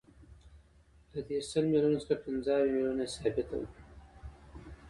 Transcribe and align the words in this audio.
له 1.11 1.19
دې 1.27 1.37
سل 1.49 1.63
میلیونو 1.71 1.99
څخه 2.03 2.15
پنځه 2.25 2.51
اویا 2.57 2.73
میلیونه 2.75 3.03
یې 3.05 3.13
ثابته 3.15 3.43
ده 3.49 3.59